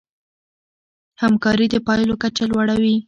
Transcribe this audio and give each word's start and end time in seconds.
همکاري 1.21 1.65
د 1.73 1.75
پايلو 1.85 2.15
کچه 2.23 2.43
لوړوي. 2.51 2.95